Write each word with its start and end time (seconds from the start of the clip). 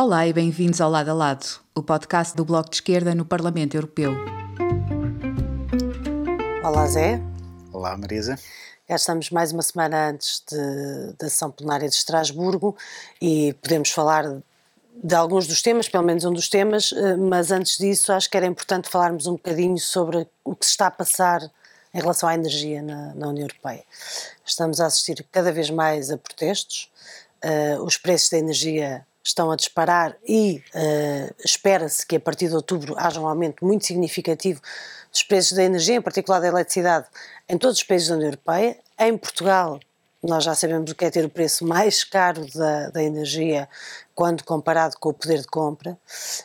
Olá 0.00 0.28
e 0.28 0.32
bem-vindos 0.32 0.80
ao 0.80 0.88
Lado 0.88 1.10
a 1.10 1.12
Lado, 1.12 1.44
o 1.74 1.82
podcast 1.82 2.36
do 2.36 2.44
Bloco 2.44 2.70
de 2.70 2.76
Esquerda 2.76 3.16
no 3.16 3.24
Parlamento 3.24 3.76
Europeu. 3.76 4.12
Olá, 6.62 6.86
Zé. 6.86 7.20
Olá, 7.72 7.98
Marisa. 7.98 8.38
Já 8.88 8.94
estamos 8.94 9.30
mais 9.30 9.50
uma 9.50 9.60
semana 9.60 10.10
antes 10.10 10.44
de, 10.48 11.14
da 11.18 11.28
sessão 11.28 11.50
plenária 11.50 11.88
de 11.88 11.96
Estrasburgo 11.96 12.76
e 13.20 13.54
podemos 13.54 13.90
falar 13.90 14.40
de 15.02 15.14
alguns 15.16 15.48
dos 15.48 15.62
temas, 15.62 15.88
pelo 15.88 16.04
menos 16.04 16.24
um 16.24 16.32
dos 16.32 16.48
temas, 16.48 16.94
eh, 16.96 17.16
mas 17.16 17.50
antes 17.50 17.76
disso 17.76 18.12
acho 18.12 18.30
que 18.30 18.36
era 18.36 18.46
importante 18.46 18.88
falarmos 18.88 19.26
um 19.26 19.32
bocadinho 19.32 19.78
sobre 19.78 20.28
o 20.44 20.54
que 20.54 20.64
se 20.64 20.70
está 20.70 20.86
a 20.86 20.92
passar 20.92 21.42
em 21.92 22.00
relação 22.00 22.28
à 22.28 22.34
energia 22.34 22.80
na, 22.82 23.14
na 23.14 23.28
União 23.30 23.48
Europeia. 23.48 23.82
Estamos 24.46 24.80
a 24.80 24.86
assistir 24.86 25.26
cada 25.32 25.50
vez 25.50 25.70
mais 25.70 26.08
a 26.12 26.16
protestos, 26.16 26.88
uh, 27.44 27.82
os 27.82 27.96
preços 27.96 28.30
da 28.30 28.38
energia 28.38 29.04
estão 29.24 29.50
a 29.50 29.56
disparar 29.56 30.16
e 30.26 30.62
uh, 30.74 31.34
espera-se 31.44 32.06
que 32.06 32.16
a 32.16 32.20
partir 32.20 32.48
de 32.48 32.54
outubro 32.54 32.94
haja 32.96 33.20
um 33.20 33.26
aumento 33.26 33.64
muito 33.64 33.86
significativo 33.86 34.60
dos 35.10 35.22
preços 35.22 35.56
da 35.56 35.64
energia, 35.64 35.96
em 35.96 36.02
particular 36.02 36.40
da 36.40 36.48
eletricidade, 36.48 37.06
em 37.48 37.58
todos 37.58 37.78
os 37.78 37.82
países 37.82 38.08
da 38.08 38.14
União 38.14 38.28
Europeia. 38.28 38.78
Em 38.98 39.16
Portugal, 39.16 39.80
nós 40.22 40.42
já 40.42 40.54
sabemos 40.54 40.90
o 40.90 40.94
que 40.94 41.04
é 41.04 41.10
ter 41.10 41.24
o 41.24 41.28
preço 41.28 41.64
mais 41.64 42.02
caro 42.02 42.44
da, 42.52 42.90
da 42.90 43.02
energia 43.02 43.68
quando 44.14 44.42
comparado 44.42 44.96
com 44.98 45.10
o 45.10 45.14
poder 45.14 45.40
de 45.40 45.46
compra, 45.46 45.96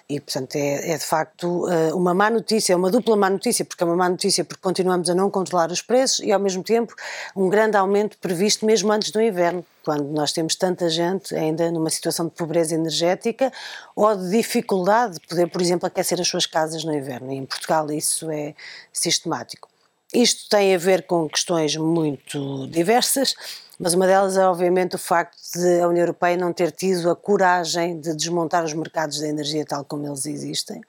e 0.08 0.20
portanto 0.20 0.56
é, 0.56 0.92
é, 0.92 0.96
de 0.96 1.04
facto 1.04 1.68
eh, 1.68 1.92
uma 1.96 2.14
má 2.14 2.30
notícia, 2.30 2.78
uma 2.78 2.92
dupla 2.92 3.16
má 3.16 3.32
notícia, 3.32 3.66
porque 3.66 3.84
é 3.84 3.88
uma 3.88 3.96
má 3.96 4.08
notícia 4.08 4.46
porque 4.46 4.62
continuamos 4.62 5.10
a 5.10 5.16
não 5.16 5.28
controlar 5.32 5.72
os 5.72 5.82
preços 5.82 6.20
e 6.20 6.32
ao 6.32 6.40
mesmo 6.40 6.62
tempo 6.62 6.94
um 7.36 7.50
grande 7.50 7.76
aumento 7.76 8.16
previsto 8.20 8.64
mesmo 8.64 8.92
antes 8.92 9.10
do 9.10 9.20
inverno, 9.20 9.66
quando 9.84 10.06
nós 10.10 10.32
temos 10.32 10.54
tanta 10.54 10.88
gente 10.88 11.34
ainda 11.34 11.72
numa 11.72 11.90
situação 11.90 12.28
de 12.28 12.34
pobreza 12.34 12.76
energética 12.76 13.52
ou 13.96 14.16
de 14.16 14.30
dificuldade 14.30 15.16
de 15.16 15.22
poder, 15.22 15.48
por 15.48 15.60
exemplo, 15.60 15.88
aquecer 15.88 16.22
as 16.22 16.28
suas 16.28 16.46
casas 16.46 16.84
no 16.84 16.94
inverno, 16.94 17.32
e 17.32 17.38
em 17.38 17.46
Portugal 17.46 17.92
isso 17.92 18.30
é 18.30 18.54
sistemático. 18.92 19.68
Isto 20.14 20.48
tem 20.48 20.76
a 20.76 20.78
ver 20.78 21.08
com 21.08 21.28
questões 21.28 21.76
muito 21.76 22.68
diversas, 22.68 23.34
mas 23.80 23.94
uma 23.94 24.06
delas 24.06 24.38
é, 24.38 24.46
obviamente, 24.46 24.96
o 24.96 25.00
facto 25.00 25.38
de 25.56 25.82
a 25.82 25.88
União 25.88 26.04
Europeia 26.04 26.38
não 26.38 26.54
ter 26.54 26.72
tido 26.72 27.10
a 27.10 27.16
coragem 27.16 28.00
de 28.00 28.16
desmontar 28.16 28.64
os 28.64 28.74
mercados 28.74 29.20
da 29.20 29.28
energia 29.28 29.66
tal 29.66 29.84
como 29.84 30.06
eles 30.06 30.26
existem. 30.26 30.82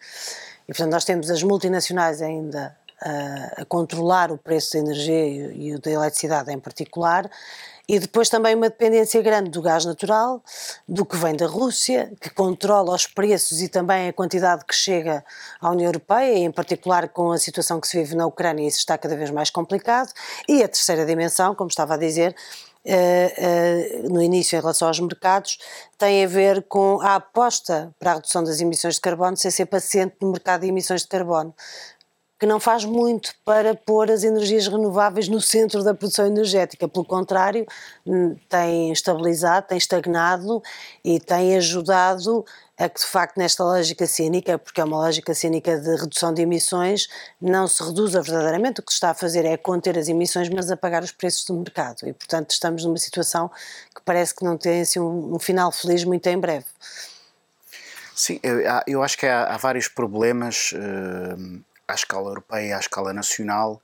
E, 0.64 0.66
portanto, 0.68 0.92
nós 0.92 1.04
temos 1.04 1.30
as 1.30 1.42
multinacionais 1.42 2.20
ainda 2.22 2.76
a, 3.00 3.62
a 3.62 3.64
controlar 3.64 4.30
o 4.30 4.38
preço 4.38 4.72
da 4.72 4.78
energia 4.80 5.26
e, 5.26 5.68
e 5.68 5.74
o 5.74 5.80
da 5.80 5.90
eletricidade 5.90 6.52
em 6.52 6.58
particular, 6.58 7.30
e 7.86 7.98
depois 7.98 8.30
também 8.30 8.54
uma 8.54 8.70
dependência 8.70 9.20
grande 9.20 9.50
do 9.50 9.60
gás 9.60 9.84
natural, 9.84 10.42
do 10.88 11.04
que 11.04 11.16
vem 11.16 11.36
da 11.36 11.46
Rússia, 11.46 12.10
que 12.18 12.30
controla 12.30 12.94
os 12.94 13.06
preços 13.06 13.60
e 13.60 13.68
também 13.68 14.08
a 14.08 14.12
quantidade 14.12 14.64
que 14.64 14.74
chega 14.74 15.22
à 15.60 15.70
União 15.70 15.88
Europeia, 15.88 16.38
em 16.38 16.50
particular 16.50 17.08
com 17.10 17.30
a 17.30 17.38
situação 17.38 17.78
que 17.78 17.86
se 17.86 17.98
vive 17.98 18.14
na 18.14 18.24
Ucrânia, 18.24 18.66
isso 18.66 18.78
está 18.78 18.96
cada 18.96 19.14
vez 19.14 19.30
mais 19.30 19.50
complicado. 19.50 20.10
E 20.48 20.62
a 20.62 20.68
terceira 20.68 21.04
dimensão, 21.04 21.54
como 21.54 21.68
estava 21.68 21.92
a 21.92 21.98
dizer, 21.98 22.34
Uh, 22.86 24.06
uh, 24.06 24.12
no 24.12 24.20
início 24.20 24.56
em 24.56 24.60
relação 24.60 24.88
aos 24.88 25.00
mercados, 25.00 25.56
tem 25.96 26.22
a 26.22 26.28
ver 26.28 26.62
com 26.64 27.00
a 27.00 27.14
aposta 27.14 27.90
para 27.98 28.10
a 28.10 28.14
redução 28.16 28.44
das 28.44 28.60
emissões 28.60 28.96
de 28.96 29.00
carbono 29.00 29.38
sem 29.38 29.50
ser 29.50 29.64
paciente 29.64 30.16
no 30.20 30.30
mercado 30.30 30.60
de 30.60 30.68
emissões 30.68 31.00
de 31.00 31.08
carbono 31.08 31.54
que 32.38 32.46
não 32.46 32.60
faz 32.60 32.84
muito 32.84 33.32
para 33.42 33.74
pôr 33.74 34.10
as 34.10 34.22
energias 34.22 34.66
renováveis 34.66 35.28
no 35.28 35.40
centro 35.40 35.82
da 35.82 35.94
produção 35.94 36.26
energética. 36.26 36.86
Pelo 36.86 37.04
contrário, 37.04 37.64
hum, 38.04 38.36
tem 38.48 38.92
estabilizado, 38.92 39.68
tem 39.68 39.78
estagnado 39.78 40.62
e 41.02 41.18
tem 41.18 41.56
ajudado 41.56 42.44
a 42.78 42.88
que, 42.88 43.00
de 43.00 43.06
facto, 43.06 43.36
nesta 43.36 43.62
lógica 43.62 44.06
cínica, 44.06 44.58
porque 44.58 44.80
é 44.80 44.84
uma 44.84 44.96
lógica 44.96 45.34
cínica 45.34 45.78
de 45.78 45.96
redução 45.96 46.34
de 46.34 46.42
emissões, 46.42 47.08
não 47.40 47.68
se 47.68 47.82
reduza 47.82 48.20
verdadeiramente. 48.20 48.80
O 48.80 48.82
que 48.82 48.92
se 48.92 48.96
está 48.96 49.10
a 49.10 49.14
fazer 49.14 49.44
é 49.44 49.56
conter 49.56 49.98
as 49.98 50.08
emissões, 50.08 50.48
mas 50.48 50.70
apagar 50.70 51.02
os 51.02 51.12
preços 51.12 51.44
do 51.44 51.54
mercado. 51.54 51.98
E, 52.06 52.12
portanto, 52.12 52.50
estamos 52.50 52.84
numa 52.84 52.98
situação 52.98 53.48
que 53.94 54.02
parece 54.04 54.34
que 54.34 54.44
não 54.44 54.56
tem 54.56 54.80
assim, 54.80 54.98
um, 54.98 55.34
um 55.34 55.38
final 55.38 55.70
feliz 55.70 56.04
muito 56.04 56.26
em 56.26 56.38
breve. 56.38 56.66
Sim, 58.14 58.40
eu, 58.86 59.02
acho 59.02 59.18
que 59.18 59.26
há, 59.26 59.44
há 59.44 59.56
vários 59.56 59.88
problemas. 59.88 60.72
Uh 60.72 61.64
à 61.86 61.94
escala 61.94 62.30
europeia 62.30 62.76
à 62.76 62.80
escala 62.80 63.12
nacional 63.12 63.80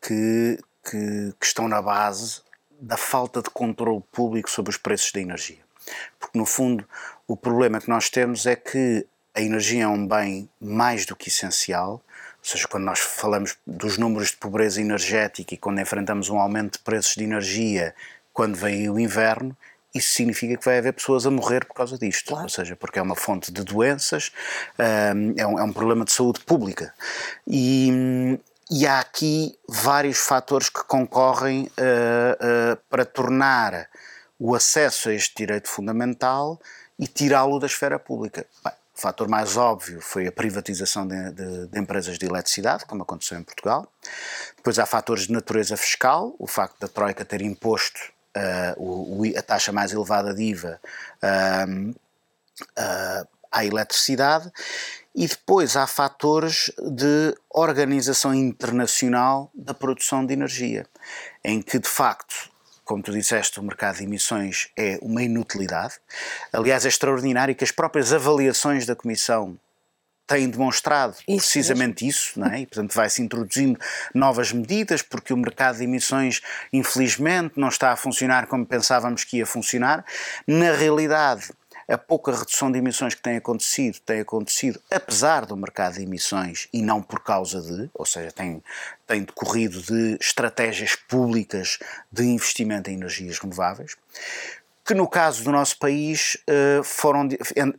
que, 0.00 0.58
que, 0.84 1.34
que 1.38 1.46
estão 1.46 1.68
na 1.68 1.82
base 1.82 2.42
da 2.80 2.96
falta 2.96 3.42
de 3.42 3.50
controle 3.50 4.02
público 4.12 4.50
sobre 4.50 4.70
os 4.70 4.76
preços 4.78 5.12
da 5.12 5.20
energia. 5.20 5.58
Porque, 6.18 6.38
no 6.38 6.46
fundo, 6.46 6.86
o 7.26 7.36
problema 7.36 7.80
que 7.80 7.88
nós 7.88 8.08
temos 8.10 8.46
é 8.46 8.56
que 8.56 9.06
a 9.34 9.40
energia 9.40 9.84
é 9.84 9.88
um 9.88 10.06
bem 10.06 10.48
mais 10.60 11.06
do 11.06 11.14
que 11.14 11.28
essencial, 11.28 12.02
ou 12.42 12.44
seja, 12.44 12.66
quando 12.66 12.84
nós 12.84 12.98
falamos 12.98 13.56
dos 13.66 13.98
números 13.98 14.30
de 14.30 14.38
pobreza 14.38 14.80
energética 14.80 15.54
e 15.54 15.58
quando 15.58 15.80
enfrentamos 15.80 16.30
um 16.30 16.38
aumento 16.38 16.78
de 16.78 16.84
preços 16.84 17.14
de 17.14 17.22
energia 17.22 17.94
quando 18.32 18.56
vem 18.56 18.88
o 18.88 18.98
inverno, 18.98 19.56
isso 19.94 20.14
significa 20.14 20.56
que 20.56 20.64
vai 20.64 20.78
haver 20.78 20.92
pessoas 20.92 21.26
a 21.26 21.30
morrer 21.30 21.64
por 21.66 21.74
causa 21.74 21.98
disto. 21.98 22.28
Claro. 22.28 22.44
Ou 22.44 22.48
seja, 22.48 22.76
porque 22.76 22.98
é 22.98 23.02
uma 23.02 23.16
fonte 23.16 23.52
de 23.52 23.62
doenças, 23.62 24.32
hum, 24.78 25.34
é 25.36 25.46
um, 25.46 25.58
é 25.58 25.62
um 25.62 25.72
problema 25.72 26.04
de 26.04 26.12
saúde 26.12 26.40
pública. 26.40 26.94
E, 27.46 28.38
e 28.70 28.86
há 28.86 29.00
aqui 29.00 29.58
vários 29.68 30.18
fatores 30.18 30.68
que 30.68 30.82
concorrem 30.84 31.64
uh, 31.64 32.74
uh, 32.74 32.78
para 32.88 33.04
tornar 33.04 33.88
o 34.40 34.54
acesso 34.54 35.10
a 35.10 35.14
este 35.14 35.34
direito 35.36 35.68
fundamental 35.68 36.58
e 36.98 37.06
tirá-lo 37.06 37.58
da 37.58 37.66
esfera 37.66 37.98
pública. 37.98 38.46
Bem, 38.64 38.72
o 38.96 39.00
fator 39.00 39.28
mais 39.28 39.56
óbvio 39.58 40.00
foi 40.00 40.26
a 40.26 40.32
privatização 40.32 41.06
de, 41.06 41.30
de, 41.32 41.66
de, 41.68 41.78
empresas 41.78 42.18
de 42.18 42.24
eletricidade, 42.24 42.86
como 42.86 43.02
aconteceu 43.02 43.38
em 43.38 43.42
Portugal. 43.42 43.86
Depois 44.56 44.78
há 44.78 44.86
fatores 44.86 45.26
de 45.26 45.32
natureza 45.32 45.76
fiscal, 45.76 46.34
o 46.38 46.46
facto 46.46 46.80
da 46.80 46.88
Troika 46.88 47.24
ter 47.24 47.42
imposto 47.42 48.00
uh, 48.36 49.38
a 49.38 49.42
taxa 49.42 49.72
mais 49.72 49.92
elevada 49.92 50.34
de 50.34 50.42
IVA 50.42 50.80
uh, 51.22 51.90
uh, 51.90 53.28
à 53.52 53.64
eletricidade 53.64 54.50
e 55.14 55.26
depois 55.26 55.76
há 55.76 55.86
fatores 55.86 56.70
de 56.78 57.34
organização 57.50 58.34
internacional 58.34 59.50
da 59.54 59.74
produção 59.74 60.24
de 60.24 60.32
energia, 60.32 60.86
em 61.44 61.60
que 61.60 61.78
de 61.78 61.88
facto 61.88 62.49
como 62.90 63.04
tu 63.04 63.12
disseste, 63.12 63.60
o 63.60 63.62
mercado 63.62 63.98
de 63.98 64.02
emissões 64.02 64.68
é 64.76 64.98
uma 65.00 65.22
inutilidade. 65.22 65.94
Aliás, 66.52 66.84
é 66.84 66.88
extraordinário 66.88 67.54
que 67.54 67.62
as 67.62 67.70
próprias 67.70 68.12
avaliações 68.12 68.84
da 68.84 68.96
Comissão 68.96 69.56
têm 70.26 70.50
demonstrado 70.50 71.14
isso 71.28 71.52
precisamente 71.52 72.04
mesmo. 72.04 72.20
isso, 72.20 72.40
não 72.40 72.48
é? 72.48 72.62
E, 72.62 72.66
portanto, 72.66 72.92
vai-se 72.92 73.22
introduzindo 73.22 73.78
novas 74.12 74.50
medidas, 74.50 75.02
porque 75.02 75.32
o 75.32 75.36
mercado 75.36 75.78
de 75.78 75.84
emissões, 75.84 76.40
infelizmente, 76.72 77.60
não 77.60 77.68
está 77.68 77.92
a 77.92 77.96
funcionar 77.96 78.48
como 78.48 78.66
pensávamos 78.66 79.22
que 79.22 79.36
ia 79.36 79.46
funcionar. 79.46 80.04
Na 80.44 80.72
realidade, 80.72 81.52
a 81.90 81.98
pouca 81.98 82.32
redução 82.32 82.70
de 82.70 82.78
emissões 82.78 83.14
que 83.14 83.22
tem 83.22 83.36
acontecido, 83.36 83.98
tem 84.00 84.20
acontecido 84.20 84.80
apesar 84.90 85.44
do 85.44 85.56
mercado 85.56 85.94
de 85.94 86.02
emissões 86.02 86.68
e 86.72 86.82
não 86.82 87.02
por 87.02 87.20
causa 87.20 87.60
de, 87.60 87.90
ou 87.92 88.06
seja, 88.06 88.30
tem, 88.30 88.62
tem 89.06 89.24
decorrido 89.24 89.82
de 89.82 90.16
estratégias 90.20 90.94
públicas 90.94 91.78
de 92.10 92.24
investimento 92.24 92.90
em 92.90 92.94
energias 92.94 93.38
renováveis, 93.38 93.96
que 94.84 94.94
no 94.94 95.08
caso 95.08 95.42
do 95.42 95.50
nosso 95.50 95.78
país 95.78 96.36
eh, 96.46 96.80
foram, 96.84 97.28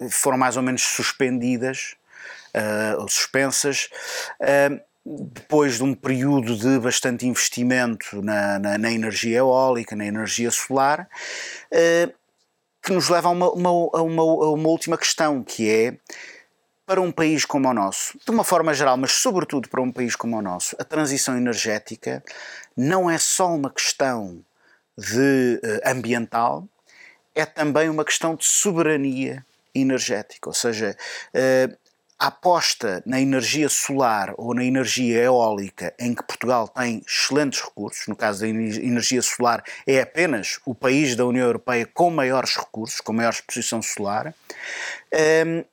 foram 0.09 0.38
mais 0.38 0.57
ou 0.57 0.63
menos 0.63 0.81
suspendidas 0.81 1.95
uh, 2.55 3.09
suspensas. 3.09 3.89
Uh, 4.39 4.79
depois 5.03 5.78
de 5.78 5.83
um 5.83 5.95
período 5.95 6.55
de 6.55 6.78
bastante 6.78 7.25
investimento 7.25 8.22
na, 8.22 8.59
na, 8.59 8.78
na 8.78 8.91
energia 8.91 9.39
eólica, 9.39 9.95
na 9.95 10.05
energia 10.05 10.51
solar, 10.51 11.09
que 12.81 12.91
nos 12.91 13.09
leva 13.09 13.29
a 13.29 13.31
uma, 13.31 13.51
uma, 13.51 13.69
a 13.69 14.01
uma, 14.01 14.23
a 14.23 14.49
uma 14.51 14.69
última 14.69 14.97
questão, 14.97 15.43
que 15.43 15.69
é 15.69 15.97
para 16.85 16.99
um 16.99 17.11
país 17.11 17.45
como 17.45 17.69
o 17.69 17.73
nosso, 17.73 18.19
de 18.25 18.31
uma 18.31 18.43
forma 18.43 18.73
geral, 18.73 18.97
mas 18.97 19.13
sobretudo 19.13 19.69
para 19.69 19.81
um 19.81 19.91
país 19.91 20.16
como 20.16 20.37
o 20.37 20.41
nosso, 20.41 20.75
a 20.79 20.83
transição 20.83 21.37
energética 21.37 22.23
não 22.75 23.09
é 23.09 23.17
só 23.17 23.53
uma 23.53 23.69
questão 23.69 24.43
de 24.97 25.61
uh, 25.63 25.89
ambiental, 25.89 26.67
é 27.33 27.45
também 27.45 27.89
uma 27.89 28.03
questão 28.03 28.35
de 28.35 28.45
soberania 28.45 29.45
energética, 29.73 30.49
ou 30.49 30.53
seja, 30.53 30.95
uh, 31.33 31.78
a 32.22 32.28
aposta 32.28 33.02
na 33.03 33.20
energia 33.20 33.68
solar 33.68 34.35
ou 34.38 34.53
na 34.53 34.64
energia 34.64 35.23
eólica, 35.23 35.91
em 35.97 36.14
que 36.14 36.22
Portugal 36.22 36.68
tem 36.68 37.02
excelentes 37.08 37.62
recursos, 37.62 38.06
no 38.08 38.16
caso 38.16 38.41
da 38.41 38.47
energia 38.47 39.23
solar, 39.23 39.64
é 39.88 40.00
apenas 40.00 40.59
o 40.64 40.76
país 40.76 41.16
da 41.16 41.26
União 41.26 41.47
Europeia 41.47 41.84
com 41.91 42.12
maiores 42.12 42.56
recursos, 42.56 43.02
com 43.02 43.12
maior 43.12 43.32
exposição 43.32 43.82
solar, 43.82 44.35
um, 45.47 45.66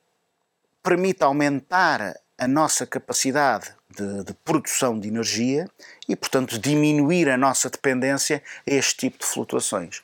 permite 0.81 1.23
aumentar 1.23 2.15
a 2.35 2.47
nossa 2.47 2.83
capacidade 2.87 3.71
de, 3.95 4.23
de, 4.23 4.33
produção 4.43 4.99
de 4.99 5.07
energia 5.07 5.69
e, 6.07 6.15
portanto, 6.15 6.57
diminuir 6.57 7.29
a 7.29 7.37
nossa 7.37 7.69
dependência 7.69 8.41
a 8.67 8.73
este 8.73 8.97
tipo 8.97 9.19
de 9.19 9.25
flutuações. 9.25 10.01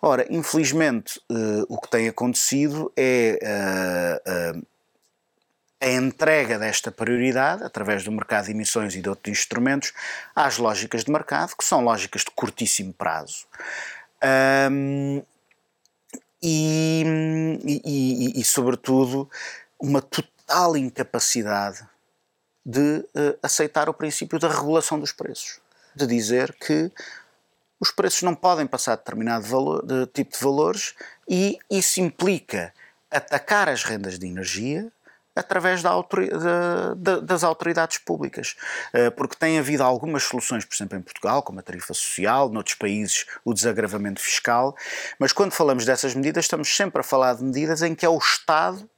Ora, 0.00 0.26
infelizmente, 0.30 1.20
uh, 1.30 1.66
o 1.68 1.78
que 1.78 1.90
tem 1.90 2.08
acontecido 2.08 2.90
é 2.96 3.38
uh, 3.42 4.58
uh, 4.58 4.66
a 5.82 5.88
entrega 5.88 6.60
desta 6.60 6.92
prioridade, 6.92 7.64
através 7.64 8.04
do 8.04 8.12
mercado 8.12 8.44
de 8.44 8.52
emissões 8.52 8.94
e 8.94 9.02
de 9.02 9.08
outros 9.08 9.36
instrumentos, 9.36 9.92
às 10.32 10.56
lógicas 10.56 11.02
de 11.02 11.10
mercado, 11.10 11.56
que 11.56 11.64
são 11.64 11.82
lógicas 11.82 12.22
de 12.22 12.30
curtíssimo 12.30 12.92
prazo. 12.92 13.46
Um, 14.70 15.20
e, 16.40 17.04
e, 17.64 17.82
e, 17.84 18.40
e, 18.40 18.44
sobretudo, 18.44 19.28
uma 19.76 20.00
total 20.00 20.76
incapacidade 20.76 21.84
de 22.64 22.98
uh, 22.98 23.36
aceitar 23.42 23.88
o 23.88 23.94
princípio 23.94 24.38
da 24.38 24.48
regulação 24.48 25.00
dos 25.00 25.10
preços. 25.10 25.60
De 25.96 26.06
dizer 26.06 26.52
que 26.54 26.92
os 27.80 27.90
preços 27.90 28.22
não 28.22 28.36
podem 28.36 28.68
passar 28.68 28.94
determinado 28.94 29.44
valor, 29.44 29.84
de 29.84 30.06
tipo 30.06 30.32
de 30.32 30.44
valores 30.44 30.94
e 31.28 31.58
isso 31.68 32.00
implica 32.00 32.72
atacar 33.10 33.68
as 33.68 33.82
rendas 33.82 34.16
de 34.16 34.28
energia 34.28 34.92
através 35.34 35.82
da 35.82 35.92
da, 36.96 37.20
das 37.20 37.44
autoridades 37.44 37.98
públicas. 37.98 38.56
Uh, 38.94 39.10
porque 39.12 39.36
tem 39.36 39.58
havido 39.58 39.82
algumas 39.82 40.24
soluções, 40.24 40.64
por 40.64 40.74
exemplo, 40.74 40.98
em 40.98 41.02
Portugal, 41.02 41.42
como 41.42 41.60
a 41.60 41.62
tarifa 41.62 41.94
social, 41.94 42.48
noutros 42.48 42.74
países 42.74 43.26
o 43.44 43.54
desagravamento 43.54 44.20
fiscal, 44.20 44.76
mas 45.18 45.32
quando 45.32 45.52
falamos 45.52 45.84
dessas 45.84 46.14
medidas, 46.14 46.44
estamos 46.44 46.74
sempre 46.74 47.00
a 47.00 47.04
falar 47.04 47.34
de 47.34 47.44
medidas 47.44 47.82
em 47.82 47.94
que 47.94 48.04
é 48.04 48.08
o 48.08 48.18
Estado 48.18 48.88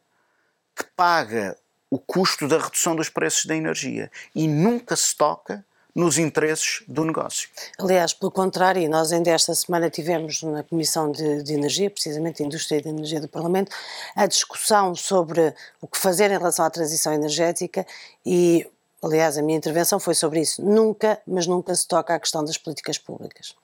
que 0.77 0.85
paga 0.97 1.57
o 1.89 1.99
custo 1.99 2.49
da 2.49 2.59
redução 2.59 2.97
dos 2.97 3.09
preços 3.09 3.45
da 3.45 3.55
energia 3.55 4.11
e 4.35 4.49
nunca 4.49 4.97
se 4.97 5.17
toca 5.17 5.65
nos 5.95 6.19
interesses 6.19 6.83
do 6.89 7.05
negócio. 7.05 7.49
Aliás, 7.79 8.13
pelo 8.13 8.33
contrário, 8.33 8.89
nós 8.91 9.13
ainda 9.13 9.31
esta 9.31 9.55
semana 9.55 9.89
tivemos 9.89 10.43
na 10.43 10.63
Comissão 10.65 11.11
de, 11.11 11.43
de 11.43 11.55
Energia, 11.55 11.89
precisamente 11.89 12.43
Indústria 12.43 12.79
e 12.79 12.83
de 12.83 12.89
Energia 12.89 13.21
do 13.21 13.29
Parlamento, 13.29 13.71
a 14.17 14.27
discussão 14.27 14.95
sobre 14.95 15.55
o 15.81 15.87
que 15.87 15.97
fazer 15.97 16.31
em 16.31 16.39
relação 16.39 16.65
à 16.65 16.71
transição 16.71 17.13
energética 17.13 17.87
e, 18.27 18.67
aliás, 19.03 19.39
a 19.39 19.43
minha 19.43 19.57
intervenção 19.57 20.01
foi 20.01 20.15
sobre 20.15 20.41
isso. 20.41 20.63
Nunca, 20.63 21.21
mas 21.27 21.47
nunca 21.47 21.75
se 21.75 21.87
toca 21.87 22.15
à 22.15 22.19
questão 22.19 22.45
das 22.45 22.59
políticas 22.59 22.99
públicas. 22.99 23.55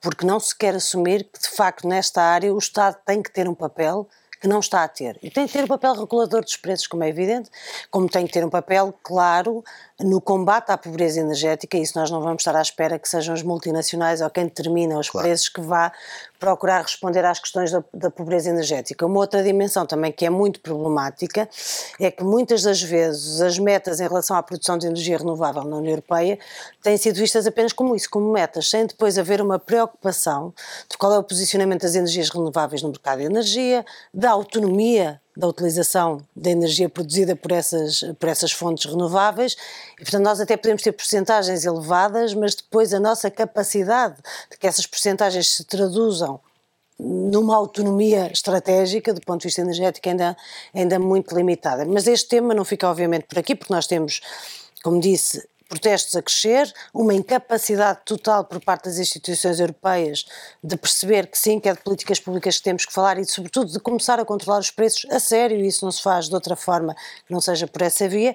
Porque 0.00 0.26
não 0.26 0.40
se 0.40 0.56
quer 0.56 0.74
assumir 0.74 1.24
que, 1.24 1.40
de 1.40 1.50
facto, 1.50 1.86
nesta 1.86 2.20
área 2.20 2.52
o 2.52 2.58
Estado 2.58 2.96
tem 3.06 3.22
que 3.22 3.30
ter 3.30 3.48
um 3.48 3.54
papel 3.54 4.08
que 4.40 4.48
não 4.48 4.60
está 4.60 4.84
a 4.84 4.88
ter. 4.88 5.18
E 5.22 5.30
tem 5.30 5.46
que 5.46 5.52
ter 5.52 5.64
um 5.64 5.66
papel 5.66 5.94
regulador 5.94 6.42
dos 6.42 6.56
preços, 6.56 6.86
como 6.86 7.04
é 7.04 7.08
evidente, 7.08 7.50
como 7.90 8.08
tem 8.08 8.26
que 8.26 8.32
ter 8.32 8.44
um 8.44 8.50
papel 8.50 8.94
claro 9.02 9.64
no 10.00 10.20
combate 10.20 10.70
à 10.70 10.78
pobreza 10.78 11.20
energética, 11.20 11.76
e 11.76 11.82
isso 11.82 11.98
nós 11.98 12.10
não 12.10 12.20
vamos 12.20 12.42
estar 12.42 12.54
à 12.54 12.62
espera 12.62 12.98
que 12.98 13.08
sejam 13.08 13.34
as 13.34 13.42
multinacionais 13.42 14.20
ou 14.20 14.30
quem 14.30 14.44
determina 14.44 14.98
os 14.98 15.10
claro. 15.10 15.26
preços 15.26 15.48
que 15.48 15.60
vá 15.60 15.92
procurar 16.38 16.82
responder 16.82 17.24
às 17.24 17.38
questões 17.38 17.70
da, 17.70 17.82
da, 17.92 18.10
pobreza 18.10 18.48
energética. 18.48 19.04
Uma 19.04 19.20
outra 19.20 19.42
dimensão 19.42 19.84
também 19.84 20.12
que 20.12 20.24
é 20.24 20.30
muito 20.30 20.60
problemática 20.60 21.48
é 21.98 22.10
que 22.10 22.22
muitas 22.22 22.62
das 22.62 22.80
vezes 22.80 23.40
as 23.40 23.58
metas 23.58 24.00
em 24.00 24.06
relação 24.06 24.36
à 24.36 24.42
produção 24.42 24.78
de 24.78 24.86
energia 24.86 25.18
renovável 25.18 25.64
na 25.64 25.76
União 25.76 25.92
Europeia 25.92 26.38
têm 26.82 26.96
sido 26.96 27.16
vistas 27.16 27.46
apenas 27.46 27.72
como 27.72 27.94
isso, 27.96 28.08
como 28.08 28.30
metas, 28.32 28.70
sem 28.70 28.86
depois 28.86 29.18
haver 29.18 29.40
uma 29.40 29.58
preocupação 29.58 30.54
de 30.88 30.96
qual 30.96 31.12
é 31.12 31.18
o 31.18 31.24
posicionamento 31.24 31.82
das 31.82 31.94
energias 31.94 32.30
renováveis 32.30 32.82
no 32.82 32.90
mercado 32.90 33.18
de 33.18 33.24
energia, 33.24 33.84
da 34.14 34.30
autonomia 34.30 35.20
da 35.38 35.46
utilização 35.46 36.20
da 36.34 36.50
energia 36.50 36.88
produzida 36.88 37.36
por 37.36 37.52
essas, 37.52 38.02
por 38.18 38.28
essas 38.28 38.50
fontes 38.50 38.90
renováveis 38.90 39.56
e, 39.94 40.02
portanto, 40.02 40.24
nós 40.24 40.40
até 40.40 40.56
podemos 40.56 40.82
ter 40.82 40.90
porcentagens 40.90 41.64
elevadas, 41.64 42.34
mas 42.34 42.56
depois 42.56 42.92
a 42.92 42.98
nossa 42.98 43.30
capacidade 43.30 44.16
de 44.50 44.58
que 44.58 44.66
essas 44.66 44.84
porcentagens 44.84 45.54
se 45.54 45.64
traduzam 45.64 46.40
numa 46.98 47.54
autonomia 47.54 48.28
estratégica 48.32 49.14
do 49.14 49.20
ponto 49.20 49.42
de 49.42 49.46
vista 49.46 49.60
energético 49.60 50.08
ainda, 50.08 50.36
ainda 50.74 50.98
muito 50.98 51.36
limitada. 51.36 51.84
Mas 51.84 52.08
este 52.08 52.30
tema 52.30 52.52
não 52.52 52.64
fica 52.64 52.90
obviamente 52.90 53.26
por 53.26 53.38
aqui, 53.38 53.54
porque 53.54 53.72
nós 53.72 53.86
temos, 53.86 54.20
como 54.82 54.98
disse, 54.98 55.48
protestos 55.68 56.16
a 56.16 56.22
crescer, 56.22 56.72
uma 56.92 57.14
incapacidade 57.14 58.00
total 58.04 58.44
por 58.44 58.60
parte 58.60 58.84
das 58.84 58.98
instituições 58.98 59.60
europeias 59.60 60.26
de 60.64 60.76
perceber 60.76 61.26
que 61.26 61.38
sim, 61.38 61.60
que 61.60 61.68
é 61.68 61.74
de 61.74 61.80
políticas 61.80 62.18
públicas 62.18 62.56
que 62.56 62.62
temos 62.62 62.86
que 62.86 62.92
falar 62.92 63.18
e, 63.18 63.24
sobretudo, 63.26 63.70
de 63.70 63.78
começar 63.78 64.18
a 64.18 64.24
controlar 64.24 64.58
os 64.58 64.70
preços 64.70 65.08
a 65.10 65.20
sério, 65.20 65.58
e 65.58 65.68
isso 65.68 65.84
não 65.84 65.92
se 65.92 66.02
faz 66.02 66.28
de 66.28 66.34
outra 66.34 66.56
forma 66.56 66.94
que 67.26 67.32
não 67.32 67.40
seja 67.40 67.66
por 67.66 67.82
essa 67.82 68.08
via, 68.08 68.34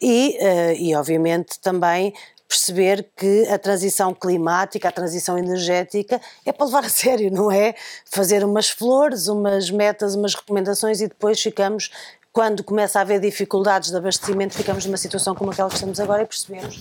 e, 0.00 0.38
uh, 0.40 0.72
e 0.78 0.94
obviamente 0.94 1.58
também 1.60 2.12
perceber 2.46 3.08
que 3.16 3.46
a 3.48 3.58
transição 3.58 4.14
climática, 4.14 4.88
a 4.88 4.92
transição 4.92 5.36
energética 5.38 6.20
é 6.44 6.52
para 6.52 6.66
levar 6.66 6.84
a 6.84 6.88
sério, 6.88 7.30
não 7.30 7.50
é? 7.50 7.74
Fazer 8.04 8.44
umas 8.44 8.70
flores, 8.70 9.26
umas 9.26 9.70
metas, 9.70 10.14
umas 10.14 10.34
recomendações 10.34 11.00
e 11.00 11.08
depois 11.08 11.40
ficamos 11.40 11.90
quando 12.34 12.64
começa 12.64 12.98
a 12.98 13.02
haver 13.02 13.20
dificuldades 13.20 13.92
de 13.92 13.96
abastecimento, 13.96 14.54
ficamos 14.54 14.84
numa 14.84 14.96
situação 14.96 15.36
como 15.36 15.52
aquela 15.52 15.68
que 15.68 15.76
estamos 15.76 16.00
agora 16.00 16.24
e 16.24 16.26
percebemos 16.26 16.76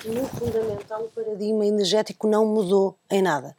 que, 0.00 0.08
no 0.08 0.24
fundamental, 0.28 1.02
o 1.02 1.08
paradigma 1.08 1.66
energético 1.66 2.28
não 2.28 2.46
mudou 2.46 2.96
em 3.10 3.20
nada. 3.20 3.56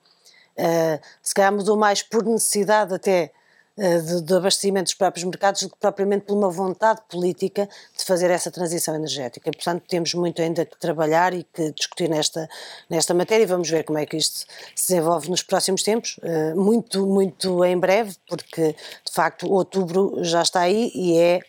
Uh, 0.57 0.97
se 1.21 1.33
calhar 1.33 1.51
mudou 1.51 1.75
mais 1.75 2.01
por 2.01 2.23
necessidade 2.23 2.93
até 2.93 3.33
de, 3.79 4.21
de, 4.21 4.33
abastecimento 4.33 4.85
dos 4.85 4.93
próprios 4.93 5.23
mercados 5.23 5.63
do 5.63 5.69
que 5.69 5.77
propriamente 5.79 6.25
por 6.25 6.37
uma 6.37 6.49
vontade 6.49 7.01
política 7.09 7.67
de 7.97 8.03
fazer 8.03 8.29
essa 8.29 8.51
transição 8.51 8.93
energética. 8.93 9.49
Portanto, 9.51 9.83
temos 9.87 10.13
muito 10.13 10.41
ainda 10.41 10.65
que 10.65 10.77
trabalhar 10.77 11.33
e 11.33 11.43
que 11.43 11.71
discutir 11.71 12.09
nesta, 12.09 12.49
nesta 12.89 13.13
matéria 13.13 13.43
e 13.43 13.47
vamos 13.47 13.69
ver 13.69 13.83
como 13.83 13.97
é 13.97 14.05
que 14.05 14.17
isto 14.17 14.45
se 14.75 14.87
desenvolve 14.89 15.29
nos 15.29 15.41
próximos 15.41 15.81
tempos, 15.81 16.19
eh, 16.21 16.53
muito, 16.53 17.07
muito 17.07 17.63
em 17.63 17.77
breve, 17.77 18.15
porque 18.27 18.75
de 19.05 19.13
facto 19.13 19.49
outubro 19.49 20.23
já 20.23 20.41
está 20.41 20.61
aí 20.61 20.91
e 20.93 21.17
é 21.17 21.39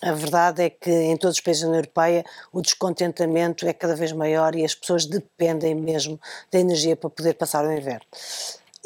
a 0.00 0.12
verdade 0.12 0.62
é 0.62 0.70
que 0.70 0.90
em 0.90 1.16
todos 1.16 1.36
os 1.36 1.40
países 1.40 1.62
da 1.62 1.68
União 1.68 1.80
Europeia 1.80 2.24
o 2.52 2.62
descontentamento 2.62 3.66
é 3.66 3.72
cada 3.72 3.96
vez 3.96 4.12
maior 4.12 4.54
e 4.54 4.64
as 4.64 4.74
pessoas 4.74 5.04
dependem 5.04 5.74
mesmo 5.74 6.20
da 6.52 6.60
energia 6.60 6.96
para 6.96 7.10
poder 7.10 7.34
passar 7.34 7.64
o 7.64 7.72
inverno. 7.72 8.06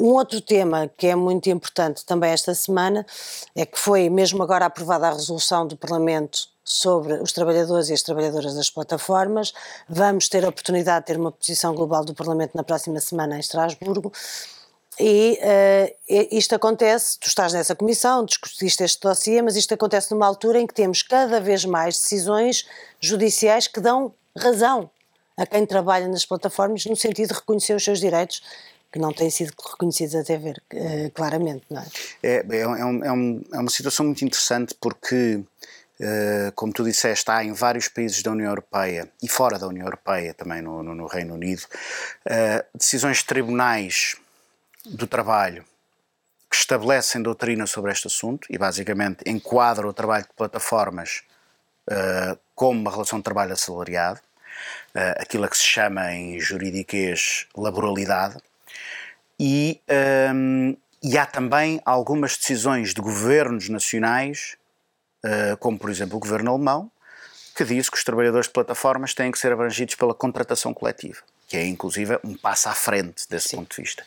Um 0.03 0.15
outro 0.15 0.41
tema 0.41 0.91
que 0.97 1.07
é 1.07 1.15
muito 1.15 1.49
importante 1.49 2.05
também 2.05 2.31
esta 2.31 2.53
semana 2.53 3.05
é 3.55 3.65
que 3.65 3.79
foi 3.79 4.09
mesmo 4.09 4.43
agora 4.43 4.65
aprovada 4.65 5.07
a 5.07 5.11
resolução 5.11 5.65
do 5.65 5.77
Parlamento 5.77 6.39
sobre 6.61 7.13
os 7.21 7.31
trabalhadores 7.31 7.87
e 7.87 7.93
as 7.93 8.01
trabalhadoras 8.01 8.53
das 8.53 8.69
plataformas. 8.69 9.53
Vamos 9.87 10.27
ter 10.27 10.43
a 10.43 10.49
oportunidade 10.49 11.05
de 11.05 11.07
ter 11.07 11.17
uma 11.17 11.31
posição 11.31 11.73
global 11.73 12.03
do 12.03 12.13
Parlamento 12.13 12.53
na 12.53 12.65
próxima 12.65 12.99
semana 12.99 13.37
em 13.37 13.39
Estrasburgo. 13.39 14.11
E 14.99 15.39
uh, 15.41 16.27
isto 16.35 16.53
acontece, 16.53 17.17
tu 17.17 17.29
estás 17.29 17.53
nessa 17.53 17.73
comissão, 17.73 18.25
discutiste 18.25 18.83
este 18.83 18.99
dossiê, 18.99 19.41
mas 19.41 19.55
isto 19.55 19.73
acontece 19.73 20.11
numa 20.11 20.27
altura 20.27 20.59
em 20.59 20.67
que 20.67 20.73
temos 20.73 21.01
cada 21.01 21.39
vez 21.39 21.63
mais 21.63 21.97
decisões 21.97 22.67
judiciais 22.99 23.69
que 23.69 23.79
dão 23.79 24.13
razão 24.37 24.91
a 25.37 25.45
quem 25.45 25.65
trabalha 25.65 26.09
nas 26.09 26.25
plataformas 26.25 26.85
no 26.85 26.95
sentido 26.97 27.29
de 27.29 27.35
reconhecer 27.35 27.73
os 27.73 27.83
seus 27.83 28.01
direitos 28.01 28.41
que 28.93 28.99
não 28.99 29.11
têm 29.11 29.31
sido 29.31 29.51
reconhecidos 29.71 30.13
até 30.13 30.37
ver 30.37 30.61
uh, 30.71 31.11
claramente, 31.15 31.65
não 31.67 31.81
é? 31.81 31.85
É, 32.21 32.45
é, 32.47 32.59
é, 32.59 32.67
um, 32.67 33.03
é, 33.03 33.11
um, 33.11 33.43
é, 33.51 33.57
uma 33.57 33.69
situação 33.71 34.05
muito 34.05 34.23
interessante 34.23 34.75
porque, 34.79 35.43
uh, 35.99 36.51
como 36.53 36.71
tu 36.71 36.83
disseste, 36.83 37.31
há 37.31 37.43
em 37.43 37.53
vários 37.53 37.87
países 37.87 38.21
da 38.21 38.29
União 38.29 38.49
Europeia 38.49 39.09
e 39.19 39.27
fora 39.27 39.57
da 39.57 39.67
União 39.67 39.87
Europeia, 39.87 40.35
também 40.35 40.61
no, 40.61 40.83
no, 40.83 40.93
no 40.93 41.07
Reino 41.07 41.33
Unido, 41.33 41.63
uh, 41.63 42.63
decisões 42.77 43.17
de 43.17 43.25
tribunais 43.25 44.15
do 44.85 45.07
trabalho 45.07 45.65
que 46.47 46.55
estabelecem 46.55 47.19
doutrina 47.19 47.65
sobre 47.65 47.91
este 47.91 48.05
assunto 48.05 48.45
e 48.47 48.59
basicamente 48.59 49.23
enquadram 49.25 49.89
o 49.89 49.93
trabalho 49.93 50.23
de 50.23 50.33
plataformas 50.35 51.23
como 52.53 52.79
uma 52.79 52.91
relação 52.91 53.19
de 53.19 53.23
trabalho 53.23 53.53
assalariado, 53.53 54.21
aquilo 55.17 55.43
a 55.45 55.49
que 55.49 55.57
se 55.57 55.63
chama 55.63 56.13
em 56.13 56.39
juridiquês 56.39 57.47
laboralidade, 57.57 58.37
e, 59.39 59.81
um, 60.33 60.75
e 61.01 61.17
há 61.17 61.25
também 61.25 61.81
algumas 61.85 62.37
decisões 62.37 62.93
de 62.93 63.01
governos 63.01 63.69
nacionais, 63.69 64.55
uh, 65.25 65.57
como 65.57 65.77
por 65.77 65.89
exemplo 65.89 66.17
o 66.17 66.19
governo 66.19 66.51
alemão, 66.51 66.91
que 67.55 67.63
diz 67.63 67.89
que 67.89 67.97
os 67.97 68.03
trabalhadores 68.03 68.47
de 68.47 68.53
plataformas 68.53 69.13
têm 69.13 69.31
que 69.31 69.37
ser 69.37 69.51
abrangidos 69.51 69.95
pela 69.95 70.13
contratação 70.13 70.73
coletiva, 70.73 71.19
que 71.47 71.57
é 71.57 71.65
inclusive 71.65 72.19
um 72.23 72.35
passo 72.35 72.69
à 72.69 72.73
frente 72.73 73.27
desse 73.29 73.49
Sim. 73.49 73.57
ponto 73.57 73.75
de 73.75 73.81
vista. 73.81 74.03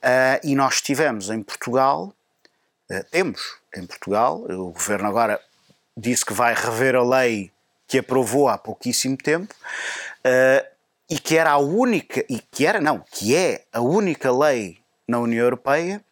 Uh, 0.00 0.40
e 0.44 0.54
nós 0.54 0.80
tivemos 0.80 1.30
em 1.30 1.42
Portugal, 1.42 2.14
uh, 2.90 3.04
temos 3.10 3.58
em 3.76 3.86
Portugal, 3.86 4.38
o 4.38 4.70
governo 4.70 5.08
agora 5.08 5.40
disse 5.96 6.24
que 6.24 6.32
vai 6.32 6.54
rever 6.54 6.94
a 6.94 7.02
lei 7.02 7.52
que 7.86 7.98
aprovou 7.98 8.48
há 8.48 8.56
pouquíssimo 8.56 9.16
tempo, 9.16 9.52
uh, 9.52 10.69
e 11.10 11.18
que 11.18 11.36
era 11.36 11.50
a 11.50 11.58
única, 11.58 12.24
e 12.28 12.38
que 12.38 12.64
era 12.64 12.80
não, 12.80 13.02
que 13.10 13.34
é 13.34 13.64
a 13.72 13.80
única 13.80 14.32
lei 14.32 14.78
na 15.08 15.18
União 15.18 15.42
Europeia 15.42 16.02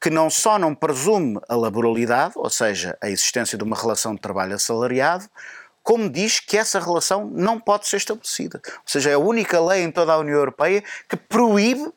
que 0.00 0.08
não 0.08 0.30
só 0.30 0.58
não 0.58 0.74
presume 0.74 1.38
a 1.46 1.54
laboralidade, 1.54 2.32
ou 2.36 2.48
seja, 2.48 2.96
a 3.02 3.10
existência 3.10 3.58
de 3.58 3.64
uma 3.64 3.76
relação 3.76 4.14
de 4.14 4.20
trabalho 4.20 4.54
assalariado, 4.54 5.28
como 5.82 6.08
diz 6.08 6.40
que 6.40 6.56
essa 6.56 6.80
relação 6.80 7.26
não 7.26 7.60
pode 7.60 7.86
ser 7.86 7.98
estabelecida. 7.98 8.62
Ou 8.64 8.82
seja, 8.86 9.10
é 9.10 9.14
a 9.14 9.18
única 9.18 9.60
lei 9.60 9.82
em 9.82 9.90
toda 9.90 10.12
a 10.12 10.18
União 10.18 10.38
Europeia 10.38 10.82
que 11.06 11.16
proíbe 11.16 11.92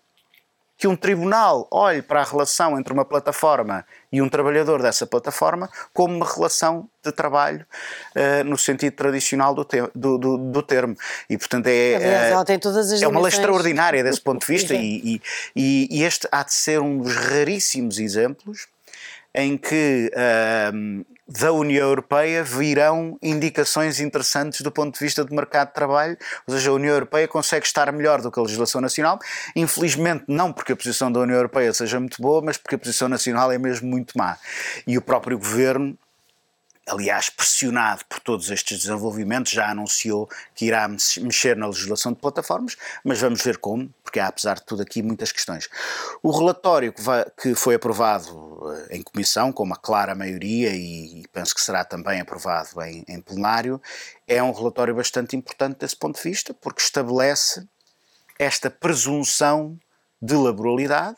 que 0.84 0.88
um 0.90 0.98
tribunal 0.98 1.66
olhe 1.72 2.02
para 2.02 2.20
a 2.20 2.26
relação 2.26 2.78
entre 2.78 2.92
uma 2.92 3.06
plataforma 3.06 3.86
e 4.12 4.22
um 4.22 4.28
trabalhador 4.28 4.82
dessa 4.82 5.08
plataforma 5.08 5.70
como 5.94 6.14
uma 6.14 6.30
relação 6.30 6.90
de 7.02 7.10
trabalho 7.10 7.66
uh, 8.18 8.44
no 8.44 8.58
sentido 8.58 8.94
tradicional 8.94 9.56
do, 9.56 9.64
te 9.64 9.78
do, 9.96 10.18
do, 10.18 10.38
do, 10.38 10.62
termo. 10.62 10.94
E, 11.30 11.38
portanto, 11.38 11.68
é, 11.68 11.96
Aliás, 11.96 12.26
as 12.26 13.02
é 13.02 13.08
uma 13.08 13.22
lei 13.22 13.30
extraordinária 13.30 14.04
desse 14.04 14.20
ponto 14.20 14.46
de 14.46 14.48
vista 14.52 14.76
e, 14.76 15.22
e, 15.56 15.88
e, 15.90 16.04
este 16.04 16.28
há 16.30 16.44
de 16.44 16.54
ser 16.54 16.82
um 16.82 16.98
dos 16.98 17.16
raríssimos 17.16 17.98
exemplos 17.98 18.68
em 19.34 19.58
que 19.58 20.12
uh, 20.14 21.06
da 21.40 21.52
União 21.52 21.88
Europeia 21.88 22.44
virão 22.44 23.18
indicações 23.22 24.00
interessantes 24.00 24.62
do 24.62 24.72
ponto 24.72 24.94
de 24.94 25.00
vista 25.04 25.26
do 25.26 25.34
mercado 25.34 25.70
de 25.70 25.74
trabalho, 25.74 26.16
ou 26.46 26.54
seja, 26.54 26.70
a 26.70 26.74
União 26.74 26.94
Europeia 26.94 27.28
consegue 27.28 27.66
estar 27.66 27.92
melhor 27.92 28.22
do 28.22 28.32
que 28.32 28.40
a 28.40 28.44
legislação 28.44 28.80
nacional, 28.80 29.18
infelizmente 29.56 30.26
não 30.28 30.54
porque 30.54 30.74
a 30.74 30.76
posição 30.76 31.12
da 31.12 31.20
União 31.20 31.36
Europeia 31.36 31.74
seja 31.74 32.00
muito 32.00 32.22
boa, 32.22 32.40
mas 32.42 32.58
porque 32.58 32.76
a 32.76 32.78
posição 32.78 33.10
nacional 33.10 33.52
é 33.52 33.58
mesmo 33.58 33.88
muito 33.88 34.16
má. 34.16 34.38
E 34.86 34.96
o 34.96 35.02
próprio 35.02 35.40
governo 35.40 35.98
aliás, 36.88 37.30
pressionado 37.30 38.04
por 38.06 38.20
todos 38.20 38.50
estes 38.52 38.80
desenvolvimentos, 38.80 39.52
já 39.52 39.70
anunciou 39.70 40.30
que 40.54 40.66
irá 40.66 40.88
mexer 40.88 41.56
na 41.56 41.68
legislação 41.68 42.12
de 42.12 42.20
plataformas, 42.20 42.76
mas 43.04 43.20
vamos 43.20 43.42
ver 43.42 43.58
como, 43.58 43.94
porque 44.04 44.20
há, 44.20 44.28
apesar 44.28 44.56
de 44.56 44.64
tudo, 44.64 44.82
aqui 44.82 45.02
muitas 45.02 45.32
questões. 45.32 45.70
O 46.22 46.32
relatório 46.32 46.92
que, 46.92 47.02
vai, 47.02 47.26
que 47.42 47.56
foi 47.56 47.76
aprovado 47.76 48.62
eh, 48.90 48.98
em 48.98 49.02
comissão, 49.02 49.52
com 49.52 49.64
uma 49.64 49.78
clara 49.78 50.14
maioria, 50.14 50.76
e, 50.76 51.24
penso 51.32 51.56
que 51.56 51.62
será 51.62 51.86
também 51.86 52.20
aprovado 52.20 52.82
em, 52.82 53.04
em 53.08 53.22
plenário, 53.22 53.82
é 54.28 54.44
um 54.44 54.52
relatório 54.52 54.94
bastante 54.94 55.36
importante 55.36 55.80
desse 55.80 55.96
ponto 55.96 56.22
de 56.22 56.30
vista, 56.30 56.54
porque 56.54 56.82
estabelece 56.82 57.66
esta 58.38 58.70
presunção 58.70 59.80
de 60.22 60.36
laboralidade, 60.36 61.18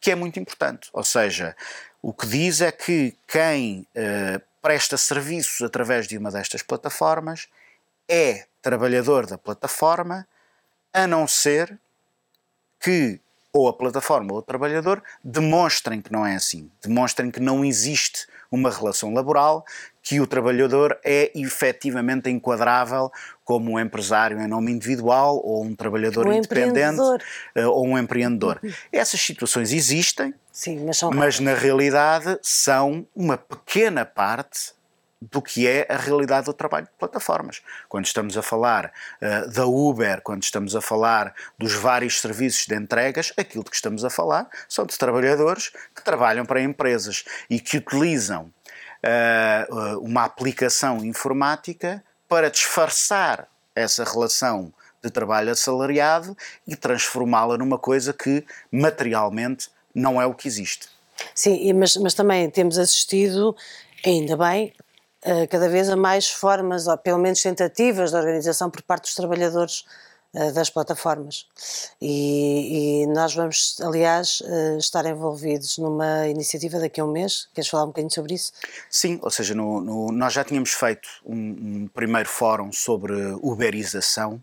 que 0.00 0.10
é 0.10 0.14
muito 0.14 0.38
importante. 0.38 0.90
Ou 0.92 1.04
seja, 1.04 1.56
o 2.02 2.12
que 2.12 2.26
diz 2.26 2.60
é 2.60 2.72
que 2.72 3.16
quem 3.28 3.86
uh, 3.96 4.51
presta 4.62 4.96
serviços 4.96 5.60
através 5.60 6.06
de 6.06 6.16
uma 6.16 6.30
destas 6.30 6.62
plataformas 6.62 7.48
é 8.08 8.46
trabalhador 8.62 9.26
da 9.26 9.36
plataforma, 9.36 10.26
a 10.92 11.06
não 11.06 11.26
ser 11.26 11.78
que 12.80 13.20
ou 13.52 13.68
a 13.68 13.72
plataforma 13.72 14.32
ou 14.32 14.38
o 14.38 14.42
trabalhador 14.42 15.02
demonstrem 15.22 16.00
que 16.00 16.10
não 16.10 16.24
é 16.24 16.36
assim, 16.36 16.70
demonstrem 16.80 17.30
que 17.30 17.40
não 17.40 17.64
existe 17.64 18.26
uma 18.50 18.70
relação 18.70 19.12
laboral, 19.12 19.64
que 20.02 20.20
o 20.20 20.26
trabalhador 20.26 20.98
é 21.04 21.30
efetivamente 21.34 22.28
enquadrável 22.28 23.10
como 23.44 23.72
um 23.72 23.80
empresário 23.80 24.40
em 24.40 24.48
nome 24.48 24.72
individual 24.72 25.40
ou 25.44 25.64
um 25.64 25.74
trabalhador 25.74 26.26
um 26.26 26.32
independente 26.32 27.00
eh, 27.54 27.66
ou 27.66 27.86
um 27.86 27.98
empreendedor. 27.98 28.60
Essas 28.90 29.20
situações 29.20 29.72
existem, 29.72 30.34
Sim, 30.50 30.84
mas, 30.84 31.00
mas 31.02 31.40
na 31.40 31.54
realidade 31.54 32.38
são 32.42 33.06
uma 33.14 33.36
pequena 33.36 34.04
parte 34.04 34.72
do 35.30 35.40
que 35.40 35.68
é 35.68 35.86
a 35.88 35.96
realidade 35.96 36.46
do 36.46 36.52
trabalho 36.52 36.86
de 36.86 36.92
plataformas. 36.98 37.62
Quando 37.88 38.06
estamos 38.06 38.36
a 38.36 38.42
falar 38.42 38.92
uh, 39.20 39.48
da 39.50 39.66
Uber, 39.66 40.20
quando 40.22 40.42
estamos 40.42 40.74
a 40.74 40.80
falar 40.80 41.32
dos 41.56 41.74
vários 41.74 42.20
serviços 42.20 42.66
de 42.66 42.74
entregas, 42.74 43.32
aquilo 43.36 43.62
de 43.62 43.70
que 43.70 43.76
estamos 43.76 44.04
a 44.04 44.10
falar 44.10 44.48
são 44.68 44.84
de 44.84 44.98
trabalhadores 44.98 45.70
que 45.94 46.02
trabalham 46.02 46.44
para 46.44 46.60
empresas 46.60 47.24
e 47.48 47.60
que 47.60 47.76
utilizam 47.76 48.52
uh, 49.04 49.98
uma 50.00 50.24
aplicação 50.24 51.04
informática 51.04 52.02
para 52.28 52.50
disfarçar 52.50 53.48
essa 53.74 54.04
relação 54.04 54.72
de 55.02 55.10
trabalho 55.10 55.50
assalariado 55.50 56.36
e 56.66 56.76
transformá-la 56.76 57.58
numa 57.58 57.78
coisa 57.78 58.12
que 58.12 58.44
materialmente 58.70 59.68
não 59.94 60.20
é 60.20 60.26
o 60.26 60.34
que 60.34 60.46
existe. 60.46 60.88
Sim, 61.34 61.72
mas, 61.74 61.96
mas 61.96 62.14
também 62.14 62.48
temos 62.48 62.78
assistido, 62.78 63.54
ainda 64.04 64.36
bem, 64.36 64.72
eh, 65.24 65.46
cada 65.46 65.68
vez 65.68 65.88
a 65.88 65.96
mais 65.96 66.28
formas, 66.28 66.86
ou 66.86 66.96
pelo 66.98 67.18
menos 67.18 67.42
tentativas 67.42 68.10
de 68.10 68.16
organização 68.16 68.70
por 68.70 68.82
parte 68.82 69.04
dos 69.04 69.14
trabalhadores 69.14 69.84
das 70.32 70.70
plataformas. 70.70 71.46
E, 72.00 73.02
e, 73.02 73.06
nós 73.08 73.34
vamos, 73.34 73.76
aliás, 73.82 74.42
eh, 74.44 74.76
estar 74.78 75.04
envolvidos 75.04 75.76
numa 75.76 76.26
iniciativa 76.26 76.78
daqui 76.78 77.00
a 77.00 77.04
um 77.04 77.12
mês. 77.12 77.48
Queres 77.54 77.68
falar 77.68 77.84
um 77.84 77.88
bocadinho 77.88 78.12
sobre 78.12 78.34
isso? 78.34 78.52
Sim, 78.88 79.18
ou 79.22 79.30
seja, 79.30 79.54
no, 79.54 79.80
no, 79.80 80.10
nós 80.10 80.32
já 80.32 80.42
tínhamos 80.42 80.72
feito 80.72 81.08
um, 81.24 81.36
um 81.36 81.90
primeiro 81.92 82.28
fórum 82.28 82.72
sobre 82.72 83.12
uberização. 83.42 84.42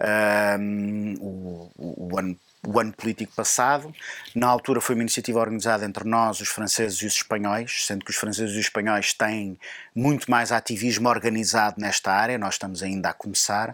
Um, 0.00 1.14
o, 1.20 1.70
o, 1.76 2.18
ano 2.18 2.36
o 2.66 2.78
ano 2.78 2.92
político 2.92 3.32
passado. 3.34 3.92
Na 4.34 4.46
altura 4.46 4.80
foi 4.80 4.94
uma 4.94 5.02
iniciativa 5.02 5.40
organizada 5.40 5.84
entre 5.84 6.08
nós, 6.08 6.40
os 6.40 6.48
franceses 6.48 7.00
e 7.00 7.06
os 7.06 7.14
espanhóis, 7.14 7.86
sendo 7.86 8.04
que 8.04 8.10
os 8.10 8.16
franceses 8.16 8.54
e 8.54 8.58
os 8.58 8.64
espanhóis 8.64 9.12
têm 9.12 9.58
muito 9.94 10.30
mais 10.30 10.52
ativismo 10.52 11.08
organizado 11.08 11.80
nesta 11.80 12.12
área, 12.12 12.38
nós 12.38 12.54
estamos 12.54 12.82
ainda 12.82 13.10
a 13.10 13.12
começar. 13.12 13.70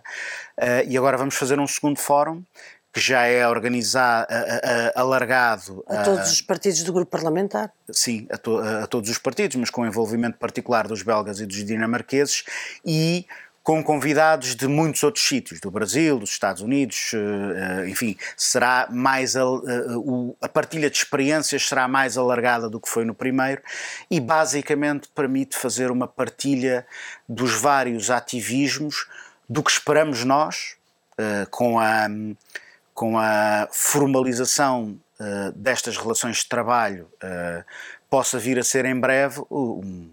Uh, 0.56 0.88
e 0.88 0.96
agora 0.96 1.16
vamos 1.16 1.34
fazer 1.34 1.58
um 1.60 1.66
segundo 1.66 1.98
fórum 1.98 2.42
que 2.92 3.00
já 3.00 3.24
é 3.24 3.46
organizado, 3.46 4.26
alargado 4.94 5.84
a 5.86 6.02
todos 6.02 6.32
os 6.32 6.40
partidos 6.40 6.82
do 6.82 6.92
grupo 6.92 7.10
parlamentar. 7.10 7.70
Sim, 7.92 8.26
a, 8.30 8.38
to, 8.38 8.58
a 8.58 8.86
todos 8.86 9.10
os 9.10 9.18
partidos, 9.18 9.56
mas 9.56 9.70
com 9.70 9.86
envolvimento 9.86 10.38
particular 10.38 10.88
dos 10.88 11.02
belgas 11.02 11.38
e 11.38 11.46
dos 11.46 11.64
dinamarqueses 11.64 12.44
e 12.84 13.26
com 13.68 13.84
convidados 13.84 14.56
de 14.56 14.66
muitos 14.66 15.02
outros 15.02 15.28
sítios, 15.28 15.60
do 15.60 15.70
Brasil, 15.70 16.18
dos 16.18 16.30
Estados 16.30 16.62
Unidos, 16.62 17.10
eh, 17.12 17.18
eh, 17.18 17.90
enfim, 17.90 18.16
será 18.34 18.88
mais 18.90 19.36
a, 19.36 19.42
eh, 19.42 20.36
a, 20.40 20.48
partilha 20.48 20.88
de 20.88 20.96
experiências 20.96 21.68
será 21.68 21.86
mais 21.86 22.16
alargada 22.16 22.70
do 22.70 22.80
que 22.80 22.88
foi 22.88 23.04
no 23.04 23.14
primeiro 23.14 23.60
e 24.10 24.20
basicamente 24.20 25.10
permite 25.14 25.54
fazer 25.54 25.90
uma 25.90 26.08
partilha 26.08 26.86
dos 27.28 27.52
vários 27.60 28.10
ativismos 28.10 29.06
do 29.46 29.62
que 29.62 29.70
esperamos 29.70 30.24
nós 30.24 30.76
com 31.50 31.78
a 31.78 32.06
com 32.94 33.18
a 33.18 33.68
formalização 33.70 34.98
destas 35.54 35.98
relações 35.98 36.38
de 36.38 36.48
trabalho 36.48 37.06
possa 38.08 38.38
vir 38.38 38.58
a 38.58 38.64
ser 38.64 38.86
em 38.86 38.98
breve 38.98 39.42
um 39.50 40.08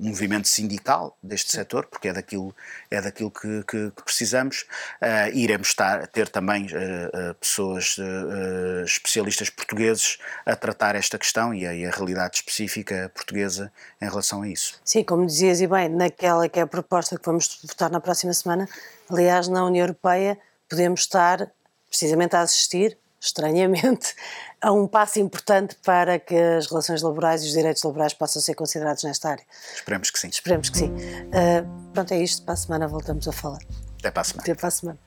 um 0.00 0.08
movimento 0.08 0.46
sindical 0.46 1.16
deste 1.22 1.50
setor, 1.50 1.86
porque 1.86 2.08
é 2.08 2.12
daquilo, 2.12 2.54
é 2.90 3.00
daquilo 3.00 3.30
que, 3.30 3.64
que, 3.64 3.90
que 3.90 4.02
precisamos. 4.04 4.62
Uh, 5.02 5.34
iremos 5.34 5.68
estar, 5.68 6.06
ter 6.06 6.28
também 6.28 6.66
uh, 6.66 7.30
uh, 7.30 7.34
pessoas, 7.34 7.96
especialistas 8.86 9.50
portugueses 9.50 10.18
a 10.46 10.54
tratar 10.54 10.94
esta 10.94 11.18
questão 11.18 11.52
e 11.52 11.66
a, 11.66 11.74
e 11.74 11.84
a, 11.84 11.90
realidade 11.90 12.36
específica 12.36 13.10
portuguesa 13.14 13.72
em 14.00 14.08
relação 14.08 14.42
a 14.42 14.48
isso. 14.48 14.78
Sim, 14.84 15.02
como 15.02 15.26
dizias 15.26 15.60
e 15.60 15.66
bem, 15.66 15.88
naquela 15.88 16.48
que 16.48 16.60
é 16.60 16.62
a 16.62 16.66
proposta 16.66 17.18
que 17.18 17.26
vamos 17.26 17.58
votar 17.64 17.90
na 17.90 18.00
próxima 18.00 18.32
semana, 18.32 18.68
aliás, 19.10 19.48
na 19.48 19.64
União 19.64 19.84
Europeia 19.84 20.38
podemos 20.68 21.00
estar 21.00 21.50
precisamente 21.88 22.36
a 22.36 22.42
assistir 22.42 22.96
estranhamente, 23.20 24.14
a 24.60 24.72
um 24.72 24.86
passo 24.86 25.18
importante 25.18 25.76
para 25.84 26.18
que 26.18 26.34
as 26.34 26.66
relações 26.66 27.02
laborais 27.02 27.42
e 27.42 27.46
os 27.46 27.52
direitos 27.52 27.82
laborais 27.82 28.14
possam 28.14 28.40
ser 28.40 28.54
considerados 28.54 29.04
nesta 29.04 29.30
área. 29.30 29.44
Esperemos 29.74 30.10
que 30.10 30.18
sim. 30.18 30.28
Esperemos 30.28 30.70
que 30.70 30.78
sim. 30.78 30.90
Uh, 30.90 31.92
pronto, 31.92 32.12
é 32.12 32.18
isto. 32.22 32.44
Para 32.44 32.54
a 32.54 32.56
semana 32.56 32.88
voltamos 32.88 33.26
a 33.28 33.32
falar. 33.32 33.60
Até 33.98 34.10
para 34.10 34.20
a 34.20 34.24
semana. 34.24 34.42
Até 34.42 34.54
para 34.54 34.68
a 34.68 34.70
semana. 34.70 34.98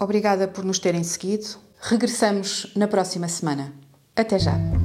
Obrigada 0.00 0.48
por 0.48 0.64
nos 0.64 0.78
terem 0.78 1.04
seguido. 1.04 1.58
Regressamos 1.80 2.72
na 2.76 2.88
próxima 2.88 3.28
semana. 3.28 3.72
Até 4.16 4.38
já. 4.38 4.81